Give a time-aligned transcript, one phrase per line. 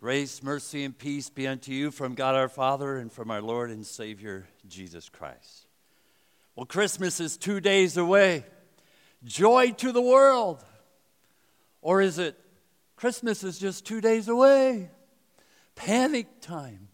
[0.00, 3.68] Grace, mercy, and peace be unto you from God our Father and from our Lord
[3.68, 5.66] and Savior Jesus Christ.
[6.56, 8.46] Well, Christmas is two days away.
[9.24, 10.64] Joy to the world.
[11.82, 12.34] Or is it
[12.96, 14.88] Christmas is just two days away?
[15.74, 16.88] Panic time.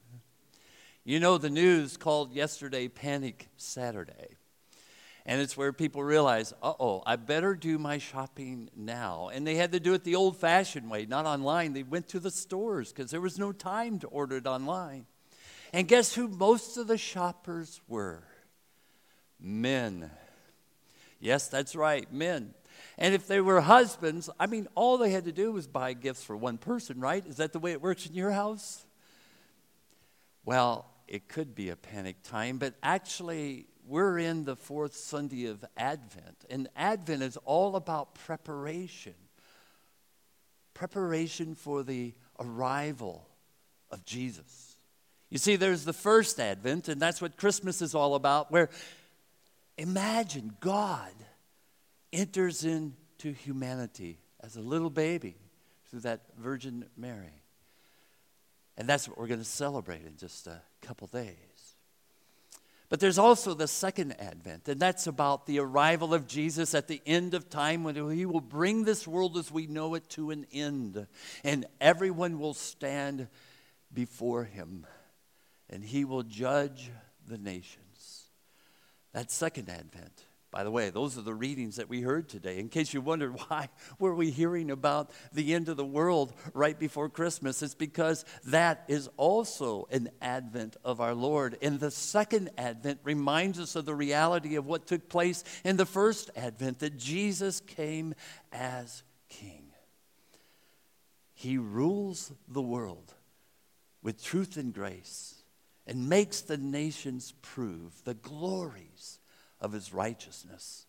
[1.04, 4.36] You know, the news called yesterday Panic Saturday.
[5.29, 9.29] And it's where people realize, uh oh, I better do my shopping now.
[9.35, 11.73] And they had to do it the old fashioned way, not online.
[11.73, 15.07] They went to the stores because there was no time to order it online.
[15.73, 18.23] And guess who most of the shoppers were?
[19.41, 20.11] Men.
[21.19, 22.55] Yes, that's right, men.
[22.97, 26.23] And if they were husbands, I mean, all they had to do was buy gifts
[26.23, 27.27] for one person, right?
[27.27, 28.87] Is that the way it works in your house?
[30.45, 35.65] Well, it could be a panic time, but actually, we're in the fourth Sunday of
[35.77, 39.15] Advent, and Advent is all about preparation
[40.77, 43.27] preparation for the arrival
[43.91, 44.77] of Jesus.
[45.31, 48.69] You see, there's the first Advent, and that's what Christmas is all about, where
[49.78, 51.12] imagine God
[52.12, 55.37] enters into humanity as a little baby
[55.89, 57.43] through that Virgin Mary.
[58.77, 61.45] And that's what we're going to celebrate in just a couple days.
[62.89, 67.03] But there's also the second advent, and that's about the arrival of Jesus at the
[67.05, 70.47] end of time when he will bring this world as we know it to an
[70.53, 71.06] end.
[71.43, 73.27] And everyone will stand
[73.93, 74.87] before him,
[75.69, 76.91] and he will judge
[77.27, 78.27] the nations.
[79.12, 80.25] That second advent.
[80.57, 82.59] By the way, those are the readings that we heard today.
[82.59, 83.69] In case you wondered why
[83.99, 88.83] were we hearing about the end of the world right before Christmas, it's because that
[88.89, 91.59] is also an advent of our Lord.
[91.61, 95.84] And the second advent reminds us of the reality of what took place in the
[95.84, 98.15] first advent that Jesus came
[98.51, 99.67] as king.
[101.34, 103.12] He rules the world
[104.03, 105.34] with truth and grace
[105.87, 109.19] and makes the nations prove the glories
[109.61, 110.87] of his righteousness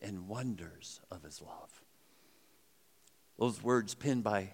[0.00, 1.82] and wonders of his love.
[3.38, 4.52] Those words penned by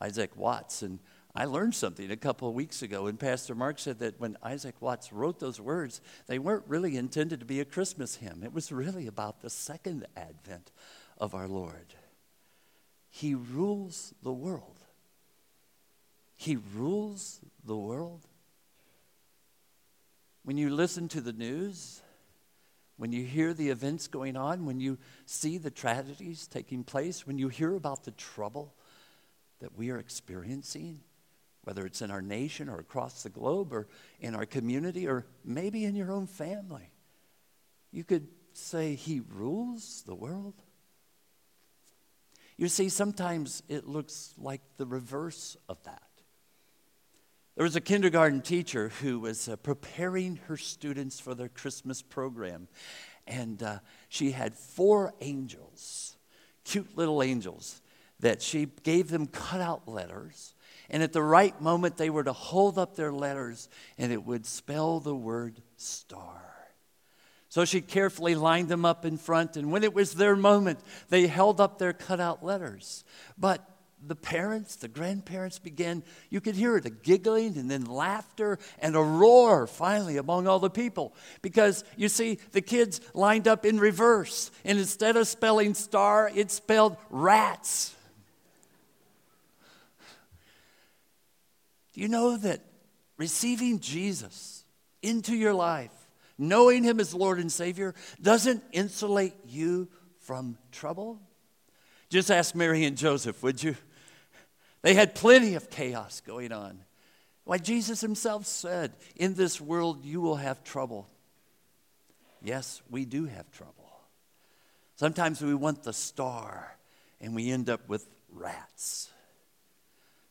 [0.00, 0.98] Isaac Watts, and
[1.34, 4.80] I learned something a couple of weeks ago, and Pastor Mark said that when Isaac
[4.80, 8.42] Watts wrote those words, they weren't really intended to be a Christmas hymn.
[8.44, 10.70] It was really about the second advent
[11.18, 11.94] of our Lord.
[13.10, 14.78] He rules the world.
[16.36, 18.26] He rules the world.
[20.44, 22.02] When you listen to the news,
[22.96, 27.38] when you hear the events going on, when you see the tragedies taking place, when
[27.38, 28.74] you hear about the trouble
[29.60, 31.00] that we are experiencing,
[31.64, 33.88] whether it's in our nation or across the globe or
[34.20, 36.90] in our community or maybe in your own family,
[37.90, 40.54] you could say, He rules the world.
[42.56, 46.02] You see, sometimes it looks like the reverse of that.
[47.56, 52.66] There was a kindergarten teacher who was uh, preparing her students for their Christmas program.
[53.26, 53.78] And uh,
[54.08, 56.16] she had four angels,
[56.64, 57.80] cute little angels,
[58.20, 60.54] that she gave them cutout letters.
[60.90, 64.46] And at the right moment, they were to hold up their letters and it would
[64.46, 66.42] spell the word star.
[67.48, 69.56] So she carefully lined them up in front.
[69.56, 73.04] And when it was their moment, they held up their cutout letters.
[73.38, 73.64] But
[74.06, 78.96] the parents, the grandparents began, you could hear it, a giggling and then laughter and
[78.96, 81.14] a roar finally among all the people.
[81.42, 84.50] Because you see, the kids lined up in reverse.
[84.64, 87.94] And instead of spelling star, it spelled rats.
[91.94, 92.60] Do you know that
[93.16, 94.64] receiving Jesus
[95.02, 95.92] into your life,
[96.36, 99.88] knowing Him as Lord and Savior, doesn't insulate you
[100.18, 101.20] from trouble?
[102.10, 103.76] Just ask Mary and Joseph, would you?
[104.84, 106.78] They had plenty of chaos going on.
[107.44, 111.08] Why, Jesus himself said, In this world you will have trouble.
[112.42, 113.72] Yes, we do have trouble.
[114.96, 116.76] Sometimes we want the star
[117.18, 119.08] and we end up with rats.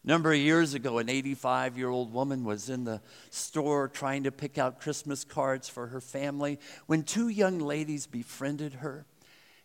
[0.03, 3.01] A number of years ago, an 85 year old woman was in the
[3.31, 8.75] store trying to pick out Christmas cards for her family when two young ladies befriended
[8.75, 9.07] her.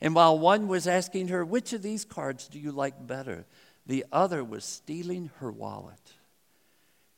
[0.00, 3.44] And while one was asking her, Which of these cards do you like better?
[3.88, 6.12] The other was stealing her wallet.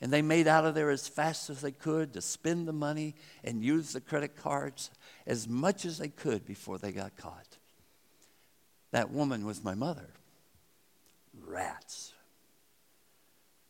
[0.01, 3.17] And they made out of there as fast as they could to spend the money
[3.45, 4.91] and use the credit cards
[5.27, 7.59] as much as they could before they got caught.
[8.93, 10.09] That woman was my mother.
[11.45, 12.15] Rats.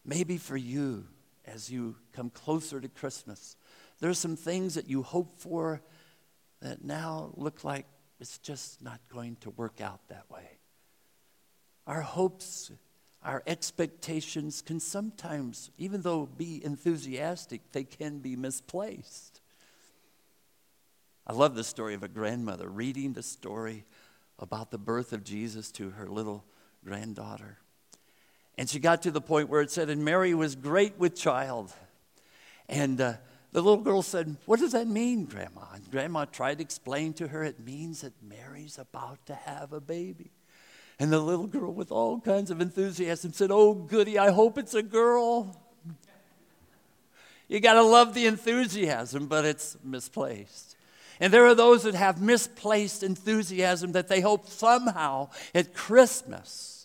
[0.04, 1.06] Maybe for you,
[1.46, 3.56] as you come closer to Christmas,
[3.98, 5.82] there's some things that you hope for
[6.60, 7.86] that now look like
[8.20, 10.58] it's just not going to work out that way.
[11.86, 12.70] Our hopes
[13.22, 19.40] our expectations can sometimes, even though be enthusiastic, they can be misplaced.
[21.26, 23.84] I love the story of a grandmother reading the story
[24.38, 26.44] about the birth of Jesus to her little
[26.84, 27.58] granddaughter.
[28.56, 31.72] And she got to the point where it said, And Mary was great with child.
[32.68, 33.14] And uh,
[33.52, 35.66] the little girl said, What does that mean, Grandma?
[35.74, 39.80] And Grandma tried to explain to her, It means that Mary's about to have a
[39.80, 40.30] baby.
[41.00, 44.74] And the little girl, with all kinds of enthusiasm, said, Oh, goody, I hope it's
[44.74, 45.58] a girl.
[47.48, 50.76] You got to love the enthusiasm, but it's misplaced.
[51.18, 56.79] And there are those that have misplaced enthusiasm that they hope somehow at Christmas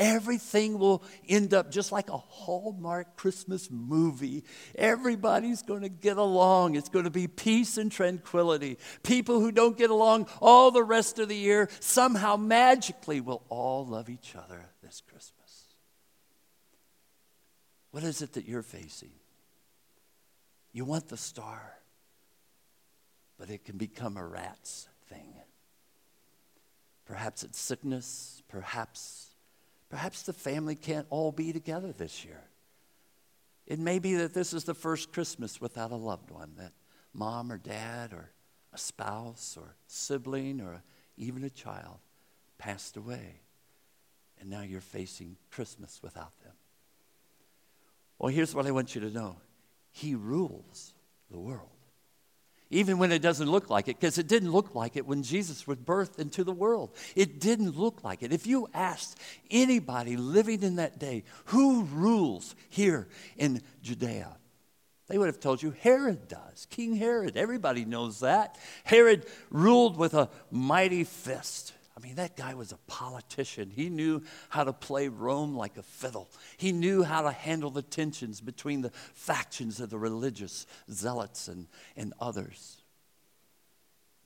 [0.00, 4.44] Everything will end up just like a Hallmark Christmas movie.
[4.74, 6.74] Everybody's going to get along.
[6.74, 8.78] It's going to be peace and tranquility.
[9.02, 13.86] People who don't get along all the rest of the year somehow magically will all
[13.86, 15.64] love each other this Christmas.
[17.90, 19.12] What is it that you're facing?
[20.72, 21.76] You want the star,
[23.38, 25.34] but it can become a rat's thing.
[27.04, 29.29] Perhaps it's sickness, perhaps
[29.90, 32.40] Perhaps the family can't all be together this year.
[33.66, 36.72] It may be that this is the first Christmas without a loved one, that
[37.12, 38.30] mom or dad or
[38.72, 40.82] a spouse or sibling or
[41.16, 41.98] even a child
[42.56, 43.40] passed away.
[44.40, 46.52] And now you're facing Christmas without them.
[48.18, 49.36] Well, here's what I want you to know
[49.90, 50.94] He rules
[51.30, 51.79] the world
[52.70, 55.66] even when it doesn't look like it, because it didn't look like it when Jesus
[55.66, 56.96] was birthed into the world.
[57.16, 58.32] It didn't look like it.
[58.32, 59.18] If you asked
[59.50, 64.36] anybody living in that day, who rules here in Judea?
[65.08, 67.36] They would have told you Herod does, King Herod.
[67.36, 68.56] Everybody knows that.
[68.84, 71.72] Herod ruled with a mighty fist.
[72.00, 73.70] I mean, that guy was a politician.
[73.70, 76.30] He knew how to play Rome like a fiddle.
[76.56, 81.66] He knew how to handle the tensions between the factions of the religious zealots and,
[81.96, 82.78] and others.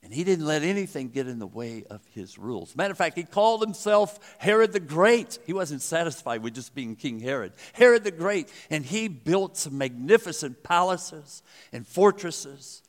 [0.03, 2.75] And he didn't let anything get in the way of his rules.
[2.75, 5.39] Matter of fact, he called himself Herod the Great.
[5.45, 7.53] He wasn't satisfied with just being King Herod.
[7.73, 8.49] Herod the Great.
[8.69, 11.41] And he built some magnificent palaces
[11.73, 12.83] and fortresses.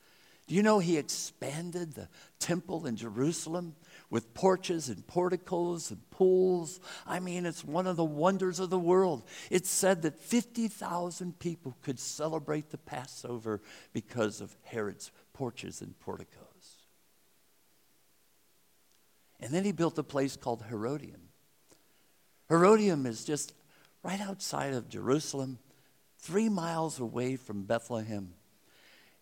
[0.47, 3.75] Do you know he expanded the temple in Jerusalem
[4.11, 6.81] with porches and porticos and pools.
[7.06, 9.25] I mean, it's one of the wonders of the world.
[9.50, 13.61] It's said that 50,000 people could celebrate the Passover
[13.93, 16.47] because of Herod's porches and porticos.
[19.41, 21.29] And then he built a place called Herodium.
[22.49, 23.52] Herodium is just
[24.02, 25.59] right outside of Jerusalem,
[26.19, 28.32] three miles away from Bethlehem.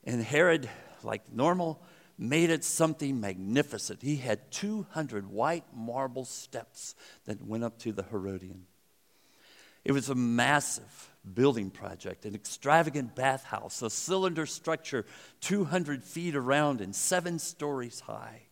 [0.04, 0.69] And Herod,
[1.02, 1.82] like normal
[2.16, 4.02] made it something magnificent.
[4.02, 6.94] He had 200 white marble steps
[7.26, 8.66] that went up to the Herodium.
[9.84, 15.05] It was a massive building project, an extravagant bathhouse, a cylinder structure
[15.40, 18.43] 200 feet around and seven stories high.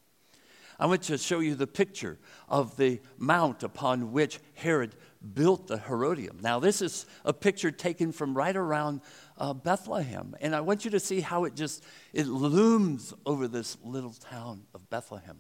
[0.79, 2.19] I want to show you the picture
[2.49, 4.95] of the mount upon which Herod
[5.35, 6.39] built the Herodium.
[6.43, 9.01] Now, this is a picture taken from right around
[9.43, 13.77] uh, Bethlehem, and I want you to see how it just it looms over this
[13.83, 15.39] little town of Bethlehem.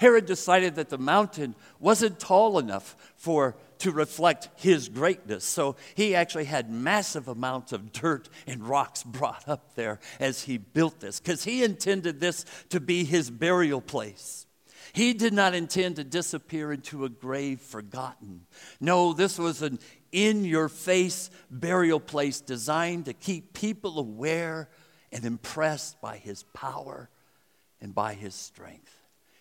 [0.00, 5.44] Herod decided that the mountain wasn't tall enough for to reflect his greatness.
[5.44, 10.58] So he actually had massive amounts of dirt and rocks brought up there as he
[10.58, 14.46] built this because he intended this to be his burial place.
[14.92, 18.46] He did not intend to disappear into a grave forgotten.
[18.80, 19.78] No, this was an
[20.12, 24.68] in your face burial place designed to keep people aware
[25.12, 27.08] and impressed by his power
[27.80, 28.94] and by his strength.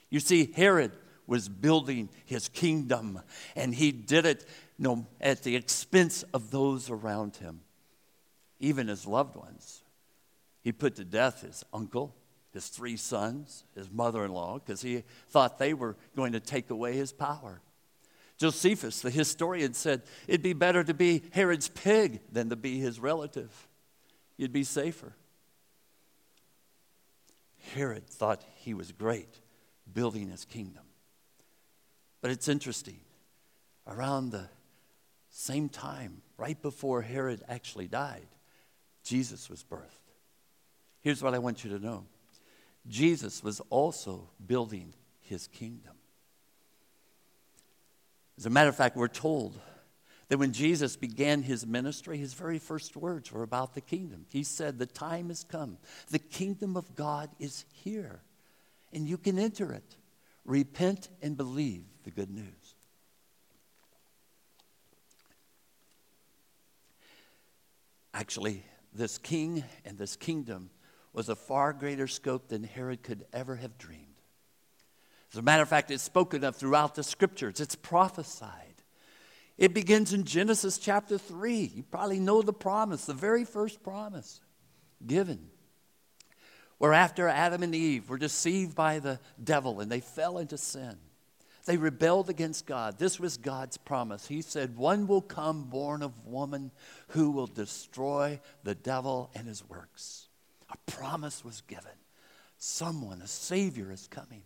[0.09, 0.91] You see, Herod
[1.27, 3.21] was building his kingdom,
[3.55, 4.45] and he did it
[4.77, 7.61] you know, at the expense of those around him,
[8.59, 9.83] even his loved ones.
[10.61, 12.15] He put to death his uncle,
[12.51, 16.69] his three sons, his mother in law, because he thought they were going to take
[16.69, 17.61] away his power.
[18.39, 22.99] Josephus, the historian, said it'd be better to be Herod's pig than to be his
[22.99, 23.67] relative.
[24.37, 25.13] You'd be safer.
[27.73, 29.41] Herod thought he was great
[29.93, 30.83] building his kingdom.
[32.21, 33.01] But it's interesting.
[33.85, 34.47] Around the
[35.29, 38.27] same time, right before Herod actually died,
[39.03, 39.83] Jesus was birthed.
[41.01, 42.05] Here's what I want you to know
[42.87, 45.98] Jesus was also building his kingdom.
[48.39, 49.59] As a matter of fact, we're told
[50.29, 54.25] that when Jesus began his ministry, his very first words were about the kingdom.
[54.29, 55.77] He said, The time has come,
[56.09, 58.21] the kingdom of God is here,
[58.93, 59.97] and you can enter it.
[60.45, 62.75] Repent and believe the good news.
[68.13, 70.69] Actually, this king and this kingdom
[71.11, 74.08] was a far greater scope than Herod could ever have dreamed.
[75.31, 78.65] As a matter of fact, it's spoken of throughout the scriptures, it's prophesied.
[79.57, 81.71] It begins in Genesis chapter 3.
[81.75, 84.39] You probably know the promise, the very first promise
[85.05, 85.49] given.
[86.77, 90.95] Where after Adam and Eve were deceived by the devil and they fell into sin,
[91.65, 92.97] they rebelled against God.
[92.97, 94.27] This was God's promise.
[94.27, 96.71] He said, One will come born of woman
[97.09, 100.29] who will destroy the devil and his works.
[100.71, 101.91] A promise was given.
[102.57, 104.43] Someone, a Savior, is coming.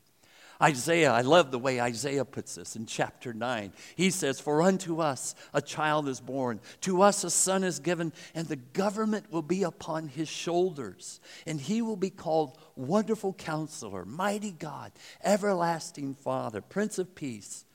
[0.62, 3.74] Isaiah, I love the way Isaiah puts this in chapter 9.
[3.95, 8.13] He says, For unto us a child is born, to us a son is given,
[8.36, 11.19] and the government will be upon his shoulders.
[11.45, 14.91] And he will be called Wonderful Counselor, Mighty God,
[15.24, 17.65] Everlasting Father, Prince of Peace.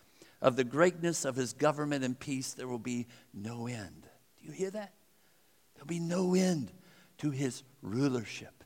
[0.40, 4.06] Of the greatness of his government and peace, there will be no end.
[4.38, 4.92] Do you hear that?
[5.74, 6.70] There'll be no end
[7.18, 8.64] to his rulership,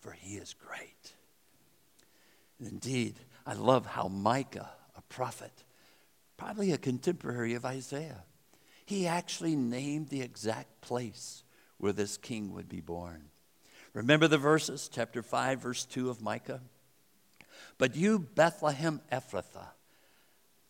[0.00, 1.14] for he is great.
[2.58, 3.14] And indeed,
[3.46, 5.64] I love how Micah, a prophet,
[6.36, 8.24] probably a contemporary of Isaiah,
[8.86, 11.42] he actually named the exact place
[11.78, 13.24] where this king would be born.
[13.92, 16.60] Remember the verses, chapter 5, verse 2 of Micah?
[17.78, 19.68] But you, Bethlehem Ephrathah,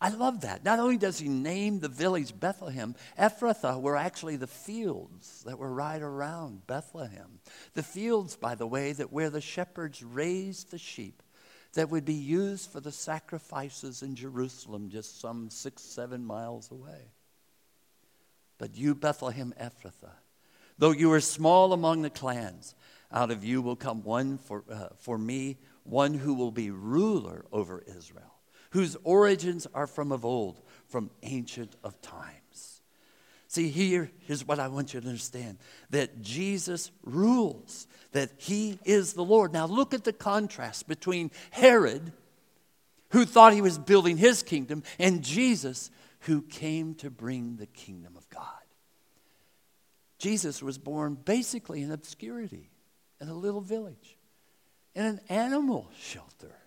[0.01, 0.63] I love that.
[0.63, 5.73] Not only does he name the village Bethlehem, Ephrathah were actually the fields that were
[5.73, 7.39] right around Bethlehem.
[7.73, 11.23] The fields, by the way, that where the shepherds raised the sheep
[11.75, 17.11] that would be used for the sacrifices in Jerusalem, just some six, seven miles away.
[18.57, 20.15] But you, Bethlehem Ephrathah,
[20.77, 22.75] though you are small among the clans,
[23.11, 27.45] out of you will come one for, uh, for me, one who will be ruler
[27.51, 28.33] over Israel,
[28.71, 32.44] whose origins are from of old, from ancient of times.
[33.55, 35.59] See, here, here's what I want you to understand
[35.89, 39.53] that Jesus rules that he is the Lord.
[39.53, 42.11] Now, look at the contrast between Herod,
[43.11, 45.89] who thought he was building his kingdom, and Jesus,
[46.23, 48.43] who came to bring the kingdom of God.
[50.17, 52.71] Jesus was born basically in obscurity
[53.21, 54.17] in a little village,
[54.93, 56.57] in an animal shelter.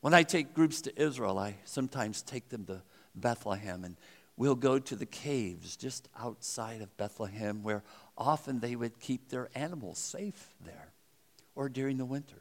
[0.00, 2.80] When I take groups to Israel, I sometimes take them to
[3.14, 3.98] Bethlehem and
[4.40, 7.82] we'll go to the caves just outside of Bethlehem where
[8.16, 10.92] often they would keep their animals safe there
[11.54, 12.40] or during the winter.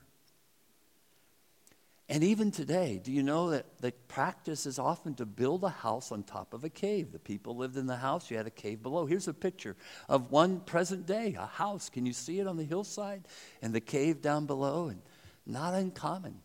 [2.08, 6.14] And even today, do you know that the practice is often to build a house
[6.14, 7.12] on top of a cave?
[7.12, 9.06] The people lived in the house, you had a cave below.
[9.06, 9.76] Here's a picture
[10.08, 11.90] of one present day, a house.
[11.90, 13.28] Can you see it on the hillside?
[13.62, 15.02] And the cave down below, and
[15.46, 16.36] not uncommon.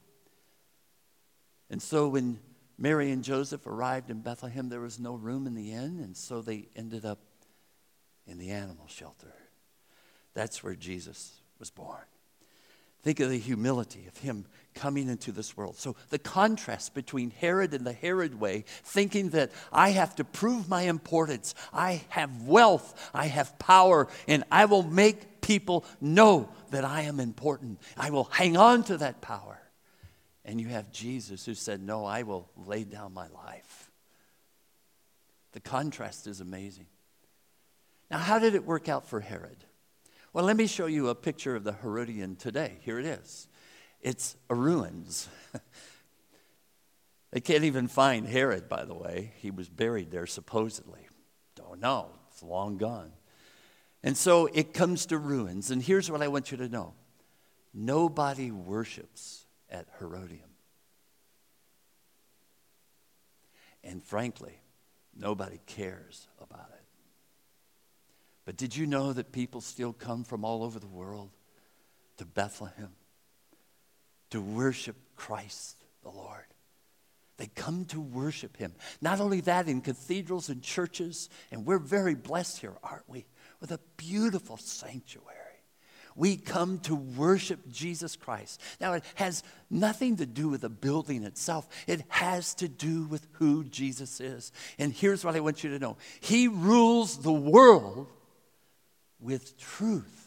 [1.70, 2.40] And so when
[2.76, 4.68] Mary and Joseph arrived in Bethlehem.
[4.68, 7.20] There was no room in the inn, and so they ended up
[8.26, 9.32] in the animal shelter.
[10.34, 12.02] That's where Jesus was born.
[13.02, 15.76] Think of the humility of him coming into this world.
[15.76, 20.70] So, the contrast between Herod and the Herod way, thinking that I have to prove
[20.70, 26.84] my importance, I have wealth, I have power, and I will make people know that
[26.84, 27.78] I am important.
[27.96, 29.60] I will hang on to that power.
[30.44, 33.90] And you have Jesus who said, No, I will lay down my life.
[35.52, 36.86] The contrast is amazing.
[38.10, 39.64] Now, how did it work out for Herod?
[40.32, 42.78] Well, let me show you a picture of the Herodium today.
[42.80, 43.48] Here it is.
[44.00, 45.28] It's a ruins.
[47.30, 49.32] they can't even find Herod, by the way.
[49.36, 51.06] He was buried there supposedly.
[51.54, 52.08] Don't know.
[52.30, 53.12] It's long gone.
[54.02, 55.70] And so it comes to ruins.
[55.70, 56.94] And here's what I want you to know
[57.72, 59.43] nobody worships
[59.74, 60.50] at Herodium.
[63.82, 64.54] And frankly,
[65.14, 66.86] nobody cares about it.
[68.46, 71.30] But did you know that people still come from all over the world
[72.18, 72.92] to Bethlehem
[74.30, 76.44] to worship Christ the Lord?
[77.36, 78.74] They come to worship him.
[79.00, 83.26] Not only that, in cathedrals and churches, and we're very blessed here, aren't we?
[83.60, 85.43] With a beautiful sanctuary.
[86.16, 88.60] We come to worship Jesus Christ.
[88.80, 93.26] Now, it has nothing to do with the building itself, it has to do with
[93.32, 94.52] who Jesus is.
[94.78, 98.08] And here's what I want you to know He rules the world
[99.20, 100.23] with truth.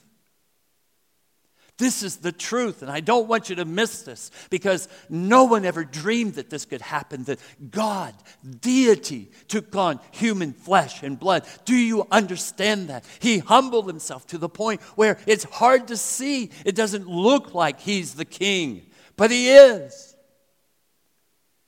[1.77, 5.63] This is the truth, and I don't want you to miss this because no one
[5.63, 8.15] ever dreamed that this could happen that God,
[8.61, 11.45] deity, took on human flesh and blood.
[11.65, 13.05] Do you understand that?
[13.19, 16.49] He humbled himself to the point where it's hard to see.
[16.65, 20.15] It doesn't look like he's the king, but he is.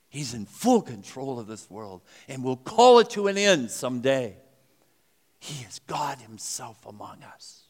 [0.08, 4.36] He's in full control of this world and will call it to an end someday.
[5.38, 7.62] He is God Himself among us.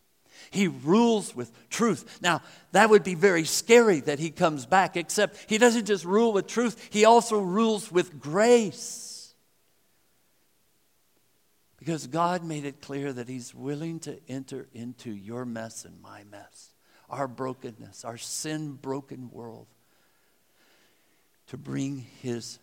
[0.50, 2.20] He rules with truth.
[2.20, 6.32] Now, that would be very scary that He comes back, except He doesn't just rule
[6.32, 9.34] with truth, He also rules with grace.
[11.78, 16.24] Because God made it clear that He's willing to enter into your mess and my
[16.30, 16.74] mess,
[17.08, 19.66] our brokenness, our sin broken world,
[21.46, 22.58] to bring His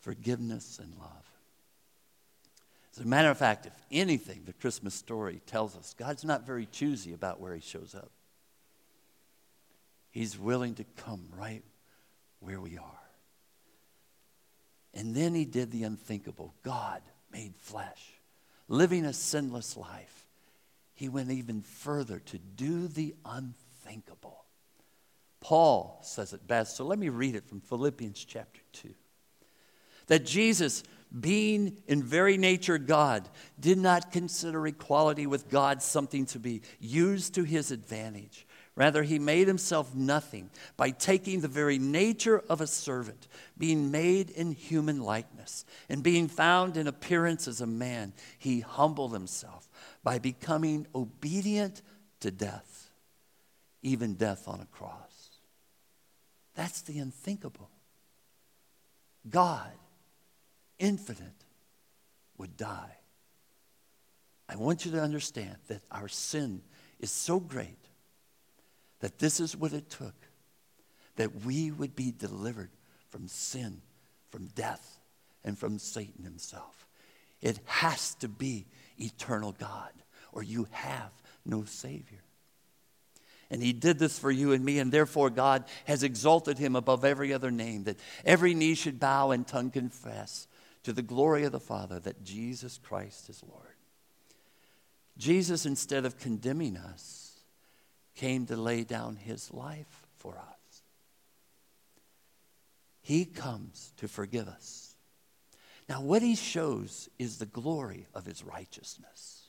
[0.00, 1.31] forgiveness and love.
[2.92, 6.66] As a matter of fact, if anything, the Christmas story tells us God's not very
[6.66, 8.10] choosy about where He shows up.
[10.10, 11.62] He's willing to come right
[12.40, 12.84] where we are.
[14.92, 17.00] And then He did the unthinkable God
[17.32, 18.12] made flesh,
[18.68, 20.26] living a sinless life.
[20.94, 24.44] He went even further to do the unthinkable.
[25.40, 28.94] Paul says it best, so let me read it from Philippians chapter 2.
[30.08, 30.84] That Jesus
[31.20, 33.28] being in very nature God,
[33.60, 38.46] did not consider equality with God something to be used to his advantage.
[38.74, 43.28] Rather, he made himself nothing by taking the very nature of a servant,
[43.58, 48.14] being made in human likeness, and being found in appearance as a man.
[48.38, 49.68] He humbled himself
[50.02, 51.82] by becoming obedient
[52.20, 52.90] to death,
[53.82, 55.28] even death on a cross.
[56.54, 57.68] That's the unthinkable.
[59.28, 59.70] God
[60.82, 61.46] infinite,
[62.36, 62.96] would die.
[64.48, 66.60] I want you to understand that our sin
[66.98, 67.78] is so great
[69.00, 70.14] that this is what it took
[71.16, 72.70] that we would be delivered
[73.10, 73.80] from sin,
[74.30, 74.98] from death,
[75.44, 76.86] and from Satan himself.
[77.40, 78.66] It has to be
[78.98, 79.92] eternal God,
[80.32, 81.10] or you have
[81.44, 82.22] no Savior.
[83.50, 87.04] And he did this for you and me, and therefore God has exalted him above
[87.04, 90.48] every other name, that every knee should bow and tongue confess
[90.84, 93.76] to the glory of the Father that Jesus Christ is Lord.
[95.16, 97.38] Jesus, instead of condemning us,
[98.14, 100.82] came to lay down his life for us.
[103.02, 104.94] He comes to forgive us.
[105.88, 109.41] Now, what he shows is the glory of his righteousness.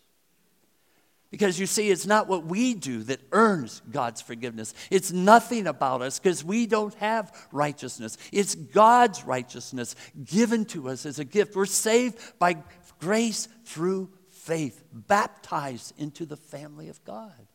[1.34, 4.72] Because you see, it's not what we do that earns God's forgiveness.
[4.92, 8.20] It's nothing about us because we don't have righteousness.
[8.32, 11.56] It's God's righteousness given to us as a gift.
[11.56, 12.58] We're saved by
[13.00, 17.48] grace through faith, baptized into the family of God.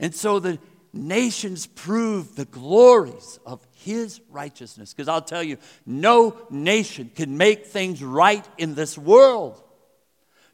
[0.00, 0.58] And so the
[0.92, 4.92] nations prove the glories of his righteousness.
[4.92, 9.61] Because I'll tell you, no nation can make things right in this world.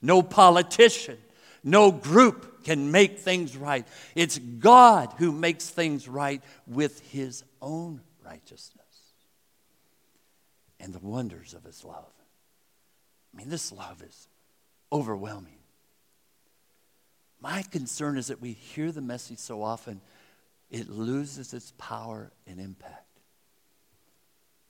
[0.01, 1.19] No politician,
[1.65, 3.87] no group can make things right.
[4.15, 8.85] It's God who makes things right with his own righteousness
[10.81, 12.13] and the wonders of his love.
[13.33, 14.29] I mean, this love is
[14.93, 15.59] overwhelming.
[17.41, 20.01] My concern is that we hear the message so often,
[20.71, 23.05] it loses its power and impact.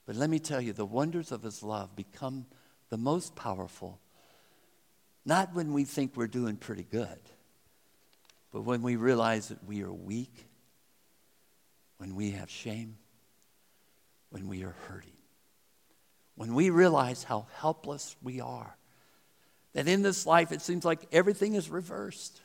[0.06, 2.46] But let me tell you, the wonders of his love become
[2.88, 4.00] the most powerful
[5.28, 7.18] not when we think we're doing pretty good,
[8.50, 10.46] but when we realize that we are weak,
[11.98, 12.96] when we have shame,
[14.30, 15.12] when we are hurting,
[16.34, 18.74] when we realize how helpless we are.
[19.74, 22.40] That in this life it seems like everything is reversed.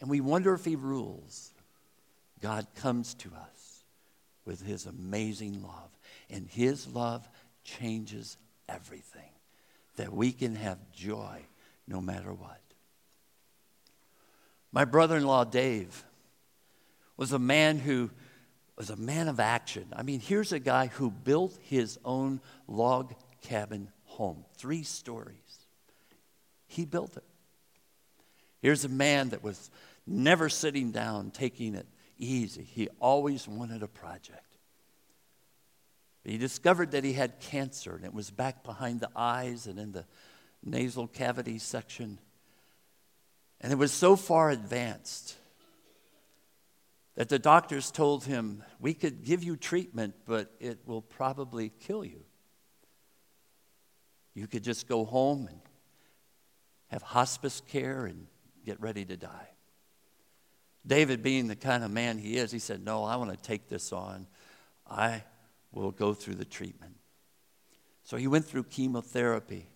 [0.00, 1.52] And we wonder if He rules.
[2.40, 3.84] God comes to us
[4.44, 5.90] with His amazing love,
[6.28, 7.28] and His love
[7.62, 8.36] changes
[8.68, 9.30] everything
[9.98, 11.42] that we can have joy
[11.86, 12.60] no matter what.
[14.72, 16.04] My brother in law, Dave,
[17.16, 18.10] was a man who
[18.76, 19.86] was a man of action.
[19.94, 25.66] I mean, here's a guy who built his own log cabin home, three stories.
[26.66, 27.24] He built it.
[28.60, 29.70] Here's a man that was
[30.06, 31.86] never sitting down, taking it
[32.18, 32.62] easy.
[32.62, 34.47] He always wanted a project.
[36.24, 39.92] He discovered that he had cancer, and it was back behind the eyes and in
[39.92, 40.04] the
[40.62, 42.18] nasal cavity section.
[43.60, 45.36] And it was so far advanced
[47.14, 52.04] that the doctors told him, We could give you treatment, but it will probably kill
[52.04, 52.24] you.
[54.34, 55.60] You could just go home and
[56.88, 58.26] have hospice care and
[58.64, 59.48] get ready to die.
[60.86, 63.68] David, being the kind of man he is, he said, No, I want to take
[63.68, 64.26] this on.
[64.88, 65.24] I
[65.72, 66.96] will go through the treatment.
[68.04, 69.68] So he went through chemotherapy,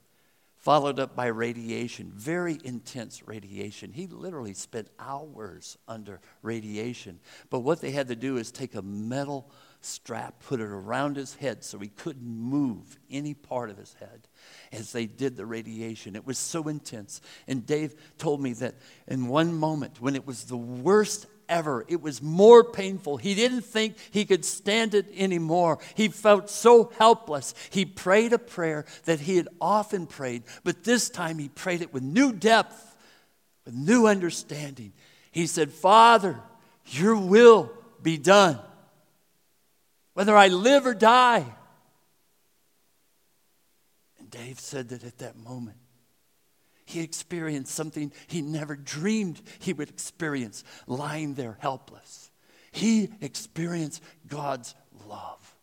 [0.56, 3.92] followed up by radiation, very intense radiation.
[3.92, 7.20] He literally spent hours under radiation.
[7.50, 9.50] But what they had to do is take a metal
[9.80, 14.28] strap, put it around his head so he couldn't move any part of his head
[14.70, 16.14] as they did the radiation.
[16.16, 17.20] It was so intense.
[17.48, 18.76] And Dave told me that
[19.08, 23.18] in one moment, when it was the worst ever, it was more painful.
[23.18, 25.78] He didn't think he could stand it anymore.
[25.94, 27.54] He felt so helpless.
[27.70, 31.92] He prayed a prayer that he had often prayed, but this time he prayed it
[31.92, 32.96] with new depth,
[33.64, 34.92] with new understanding.
[35.30, 36.40] He said, Father,
[36.86, 37.70] your will
[38.02, 38.58] be done
[40.14, 41.44] whether I live or die.
[44.18, 45.76] And Dave said that at that moment,
[46.84, 52.30] he experienced something he never dreamed he would experience lying there helpless.
[52.72, 54.74] He experienced God's
[55.08, 55.54] love.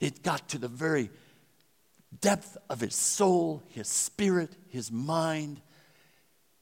[0.00, 1.10] It got to the very
[2.20, 5.60] depth of his soul, his spirit, his mind.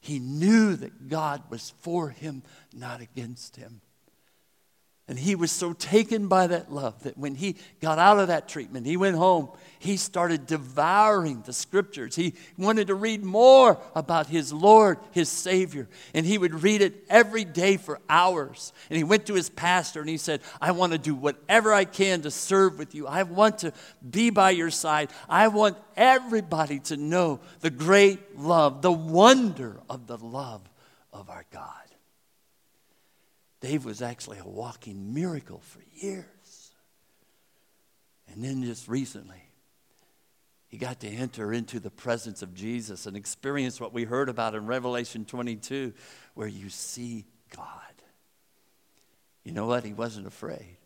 [0.00, 2.42] He knew that God was for him,
[2.74, 3.80] not against him.
[5.08, 8.48] And he was so taken by that love that when he got out of that
[8.48, 12.14] treatment, he went home, he started devouring the scriptures.
[12.14, 15.88] He wanted to read more about his Lord, his Savior.
[16.14, 18.72] And he would read it every day for hours.
[18.88, 21.84] And he went to his pastor and he said, I want to do whatever I
[21.84, 23.08] can to serve with you.
[23.08, 23.72] I want to
[24.08, 25.10] be by your side.
[25.28, 30.62] I want everybody to know the great love, the wonder of the love
[31.12, 31.91] of our God.
[33.62, 36.72] Dave was actually a walking miracle for years.
[38.26, 39.40] And then just recently,
[40.66, 44.56] he got to enter into the presence of Jesus and experience what we heard about
[44.56, 45.92] in Revelation 22,
[46.34, 47.24] where you see
[47.56, 47.68] God.
[49.44, 49.84] You know what?
[49.84, 50.78] He wasn't afraid.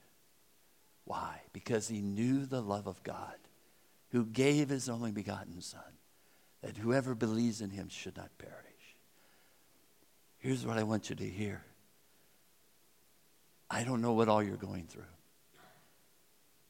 [1.04, 1.40] Why?
[1.54, 3.36] Because he knew the love of God,
[4.10, 5.80] who gave his only begotten Son,
[6.62, 8.54] that whoever believes in him should not perish.
[10.36, 11.64] Here's what I want you to hear
[13.70, 15.02] I don't know what all you're going through.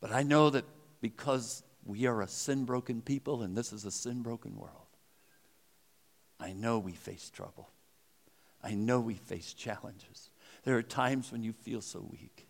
[0.01, 0.65] But I know that
[1.01, 4.73] because we are a sin broken people and this is a sin broken world,
[6.39, 7.69] I know we face trouble.
[8.63, 10.31] I know we face challenges.
[10.65, 12.47] There are times when you feel so weak.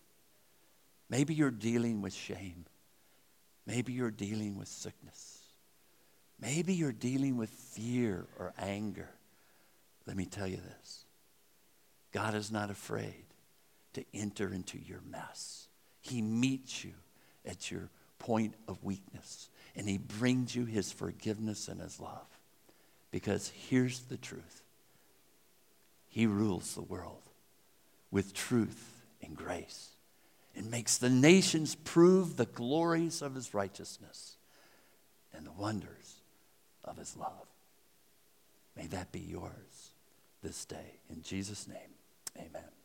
[1.08, 2.66] Maybe you're dealing with shame.
[3.66, 5.40] Maybe you're dealing with sickness.
[6.40, 9.08] Maybe you're dealing with fear or anger.
[10.06, 11.04] Let me tell you this
[12.12, 13.25] God is not afraid
[13.96, 15.68] to enter into your mess.
[16.02, 16.92] He meets you
[17.46, 22.26] at your point of weakness, and He brings you His forgiveness and His love.
[23.10, 24.62] Because here's the truth
[26.10, 27.22] He rules the world
[28.10, 29.88] with truth and grace
[30.54, 34.36] and makes the nations prove the glories of His righteousness
[35.34, 36.16] and the wonders
[36.84, 37.46] of His love.
[38.76, 39.90] May that be yours
[40.42, 40.98] this day.
[41.08, 41.94] In Jesus' name,
[42.36, 42.75] amen.